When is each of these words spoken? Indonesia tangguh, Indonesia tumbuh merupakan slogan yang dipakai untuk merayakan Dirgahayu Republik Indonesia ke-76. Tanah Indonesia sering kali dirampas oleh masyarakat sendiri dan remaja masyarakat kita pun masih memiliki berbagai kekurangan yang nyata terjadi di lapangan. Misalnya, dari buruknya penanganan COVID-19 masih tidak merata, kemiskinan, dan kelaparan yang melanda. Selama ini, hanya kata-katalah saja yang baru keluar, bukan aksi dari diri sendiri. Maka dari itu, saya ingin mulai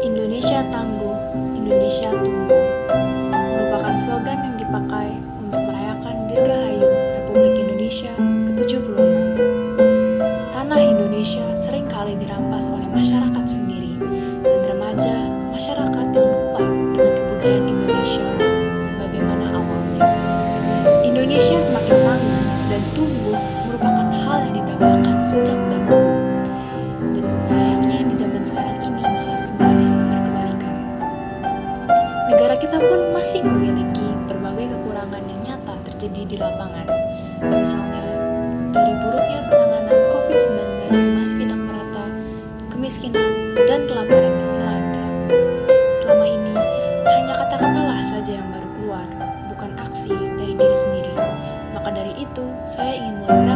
Indonesia 0.00 0.64
tangguh, 0.72 1.12
Indonesia 1.60 2.08
tumbuh 2.08 2.64
merupakan 3.36 3.92
slogan 4.00 4.38
yang 4.48 4.56
dipakai 4.56 5.12
untuk 5.36 5.60
merayakan 5.60 6.24
Dirgahayu 6.24 6.88
Republik 7.20 7.54
Indonesia 7.60 8.08
ke-76. 8.16 8.96
Tanah 10.56 10.80
Indonesia 10.80 11.44
sering 11.52 11.84
kali 11.84 12.16
dirampas 12.16 12.72
oleh 12.72 12.88
masyarakat 12.88 13.44
sendiri 13.44 14.00
dan 14.40 14.60
remaja 14.72 15.16
masyarakat 15.52 15.99
kita 32.60 32.76
pun 32.76 33.16
masih 33.16 33.40
memiliki 33.40 34.04
berbagai 34.28 34.68
kekurangan 34.76 35.24
yang 35.24 35.40
nyata 35.48 35.80
terjadi 35.88 36.28
di 36.28 36.36
lapangan. 36.36 36.84
Misalnya, 37.40 38.04
dari 38.68 38.92
buruknya 39.00 39.40
penanganan 39.48 39.98
COVID-19 40.12 40.92
masih 40.92 41.36
tidak 41.40 41.56
merata, 41.56 42.04
kemiskinan, 42.68 43.56
dan 43.64 43.80
kelaparan 43.88 44.28
yang 44.36 44.52
melanda. 44.60 45.04
Selama 46.04 46.24
ini, 46.28 46.54
hanya 47.08 47.34
kata-katalah 47.40 48.04
saja 48.04 48.32
yang 48.36 48.48
baru 48.52 48.68
keluar, 48.76 49.08
bukan 49.48 49.70
aksi 49.80 50.12
dari 50.12 50.52
diri 50.52 50.76
sendiri. 50.76 51.16
Maka 51.72 51.88
dari 51.96 52.12
itu, 52.12 52.44
saya 52.68 52.92
ingin 52.92 53.24
mulai 53.24 53.49